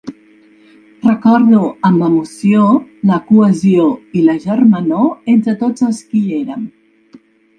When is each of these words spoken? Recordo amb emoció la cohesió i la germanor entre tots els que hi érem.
Recordo 1.07 1.59
amb 1.89 2.05
emoció 2.05 2.63
la 3.11 3.19
cohesió 3.27 3.85
i 4.21 4.25
la 4.31 4.35
germanor 4.47 5.07
entre 5.35 5.55
tots 5.63 5.89
els 5.89 6.03
que 6.09 6.19
hi 6.23 6.35
érem. 6.39 6.65